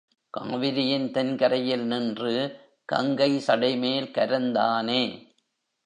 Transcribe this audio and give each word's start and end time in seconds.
காவிரியின் 0.33 1.11
தென் 1.11 1.35
கரையில் 1.37 1.85
நின்று, 1.85 2.33
கங்கை 2.85 3.31
சடைமேல் 3.47 4.11
கரந்தானே! 4.11 5.03